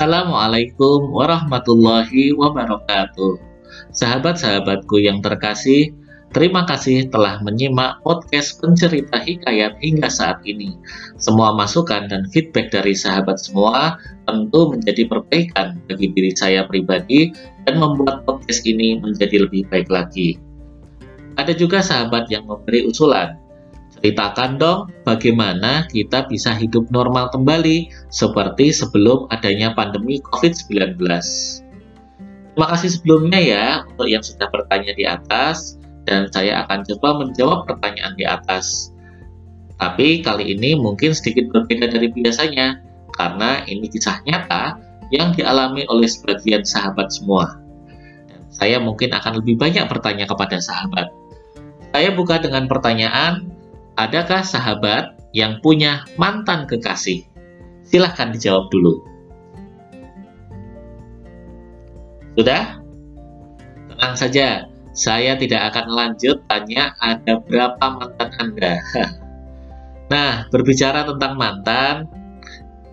[0.00, 3.36] Assalamualaikum warahmatullahi wabarakatuh.
[3.92, 5.92] Sahabat-sahabatku yang terkasih,
[6.32, 10.72] terima kasih telah menyimak podcast pencerita hikayat hingga saat ini.
[11.20, 17.36] Semua masukan dan feedback dari sahabat semua tentu menjadi perbaikan bagi diri saya pribadi
[17.68, 20.40] dan membuat podcast ini menjadi lebih baik lagi.
[21.36, 23.36] Ada juga sahabat yang memberi usulan,
[24.00, 30.96] Ceritakan dong bagaimana kita bisa hidup normal kembali seperti sebelum adanya pandemi COVID-19.
[31.00, 35.76] Terima kasih sebelumnya ya untuk yang sudah bertanya di atas
[36.08, 38.88] dan saya akan coba menjawab pertanyaan di atas.
[39.76, 42.80] Tapi kali ini mungkin sedikit berbeda dari biasanya
[43.12, 44.80] karena ini kisah nyata
[45.12, 47.60] yang dialami oleh sebagian sahabat semua.
[48.48, 51.12] Saya mungkin akan lebih banyak bertanya kepada sahabat.
[51.90, 53.49] Saya buka dengan pertanyaan,
[54.00, 57.20] Adakah sahabat yang punya mantan kekasih?
[57.84, 59.04] Silahkan dijawab dulu.
[62.32, 62.80] Sudah?
[63.92, 68.74] Tenang saja, saya tidak akan lanjut tanya ada berapa mantan Anda.
[70.10, 72.10] Nah, berbicara tentang mantan,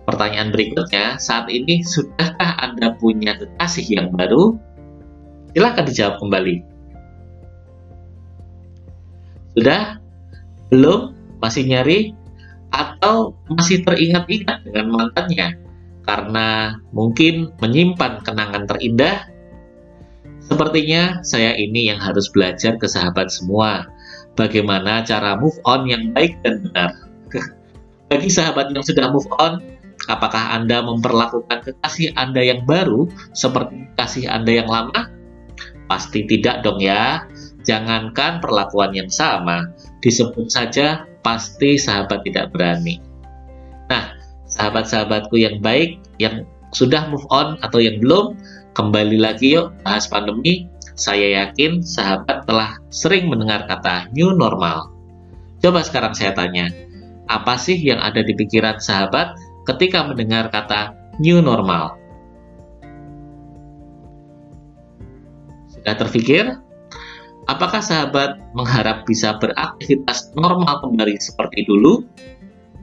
[0.06, 4.54] pertanyaan berikutnya, saat ini sudahkah Anda punya kekasih yang baru?
[5.50, 6.62] Silahkan dijawab kembali.
[9.58, 9.98] Sudah?
[10.68, 12.12] Belum masih nyari
[12.72, 15.56] atau masih teringat-ingat dengan mantannya.
[16.04, 19.28] Karena mungkin menyimpan kenangan terindah.
[20.40, 23.84] Sepertinya saya ini yang harus belajar ke sahabat semua.
[24.32, 26.96] Bagaimana cara move on yang baik dan benar.
[28.08, 29.60] Bagi sahabat yang sudah move on
[30.08, 35.12] apakah Anda memperlakukan kekasih Anda yang baru seperti kasih Anda yang lama?
[35.92, 37.28] Pasti tidak dong ya.
[37.68, 39.68] Jangankan perlakuan yang sama,
[40.04, 43.02] disebut saja pasti sahabat tidak berani.
[43.90, 44.14] Nah,
[44.48, 48.36] sahabat-sahabatku yang baik, yang sudah move on atau yang belum,
[48.76, 50.68] kembali lagi yuk bahas pandemi.
[50.98, 54.90] Saya yakin sahabat telah sering mendengar kata new normal.
[55.62, 56.74] Coba sekarang saya tanya,
[57.30, 59.38] apa sih yang ada di pikiran sahabat
[59.70, 61.94] ketika mendengar kata new normal?
[65.70, 66.58] Sudah terpikir?
[67.48, 72.04] Apakah sahabat mengharap bisa beraktivitas normal kembali seperti dulu?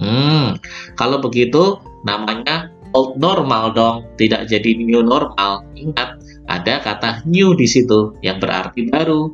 [0.02, 0.58] Hmm,
[0.98, 5.62] kalau begitu namanya old normal dong, tidak jadi new normal.
[5.78, 6.18] Ingat,
[6.50, 9.30] ada kata new di situ yang berarti baru.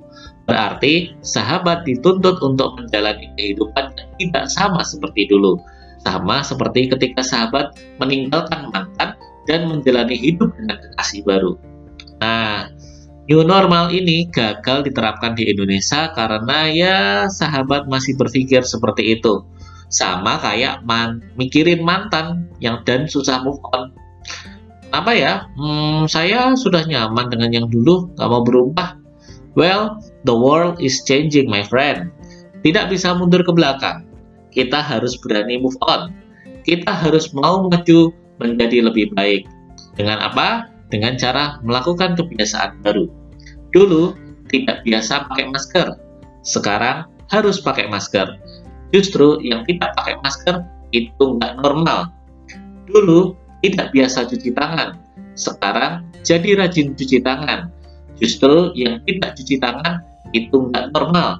[0.49, 5.55] Berarti sahabat dituntut untuk menjalani kehidupan yang tidak sama seperti dulu.
[6.03, 9.15] Sama seperti ketika sahabat meninggalkan mantan
[9.45, 11.55] dan menjalani hidup dengan kekasih baru.
[12.19, 12.73] Nah,
[13.29, 16.97] New normal ini gagal diterapkan di Indonesia karena ya
[17.29, 19.45] sahabat masih berpikir seperti itu.
[19.91, 23.93] Sama kayak man, mikirin mantan yang dan susah move on.
[24.91, 25.33] Kenapa ya?
[25.55, 28.99] Hmm, saya sudah nyaman dengan yang dulu, gak mau berubah.
[29.55, 32.11] Well, the world is changing, my friend.
[32.63, 34.07] Tidak bisa mundur ke belakang.
[34.51, 36.11] Kita harus berani move on.
[36.67, 39.47] Kita harus mau maju menjadi lebih baik.
[39.95, 40.71] Dengan apa?
[40.91, 43.07] Dengan cara melakukan kebiasaan baru.
[43.71, 44.11] Dulu
[44.51, 45.87] tidak biasa pakai masker,
[46.43, 48.35] sekarang harus pakai masker.
[48.91, 52.11] Justru yang tidak pakai masker itu nggak normal.
[52.91, 54.99] Dulu tidak biasa cuci tangan,
[55.39, 57.71] sekarang jadi rajin cuci tangan.
[58.19, 60.03] Justru yang tidak cuci tangan
[60.35, 61.39] itu nggak normal.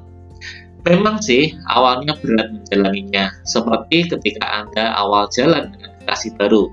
[0.82, 6.72] Memang sih awalnya berat menjalaninya, seperti ketika Anda awal jalan dengan kekasih baru.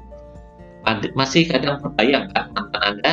[1.12, 2.33] Masih kadang terbayang
[2.78, 3.12] mantan Anda.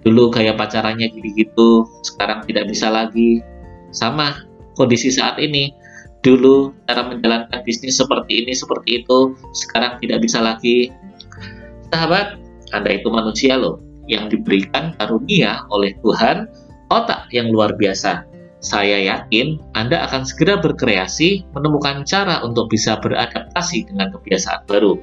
[0.00, 3.44] Dulu kayak pacarannya gitu-gitu sekarang tidak bisa lagi.
[3.92, 4.40] Sama
[4.74, 5.76] kondisi saat ini.
[6.20, 10.92] Dulu cara menjalankan bisnis seperti ini seperti itu sekarang tidak bisa lagi.
[11.88, 12.36] Sahabat
[12.76, 16.46] anda itu manusia loh yang diberikan karunia oleh Tuhan
[16.90, 18.26] otak yang luar biasa.
[18.60, 25.00] Saya yakin Anda akan segera berkreasi menemukan cara untuk bisa beradaptasi dengan kebiasaan baru.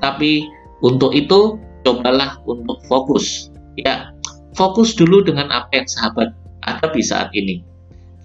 [0.00, 0.48] Tapi
[0.80, 3.48] untuk itu cobalah untuk fokus
[3.80, 4.12] ya
[4.52, 6.36] fokus dulu dengan apa yang sahabat
[6.68, 7.64] hadapi saat ini.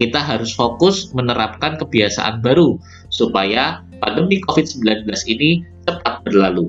[0.01, 2.75] Kita harus fokus menerapkan kebiasaan baru
[3.13, 6.67] supaya pandemi COVID-19 ini cepat berlalu.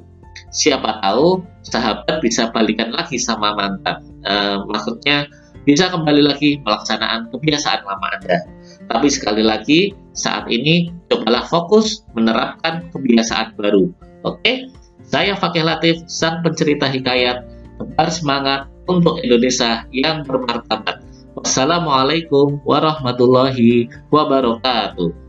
[0.54, 4.04] Siapa tahu sahabat bisa balikan lagi sama mantan.
[4.22, 4.34] E,
[4.68, 5.26] maksudnya
[5.64, 8.36] bisa kembali lagi melaksanaan kebiasaan lama Anda.
[8.92, 13.88] Tapi sekali lagi, saat ini cobalah fokus menerapkan kebiasaan baru.
[14.28, 14.68] Oke?
[15.14, 17.46] Saya Fakih Latif, sang pencerita hikayat.
[17.78, 21.06] Tebar semangat, untuk Indonesia yang bermartabat.
[21.38, 25.23] Wassalamualaikum warahmatullahi wabarakatuh.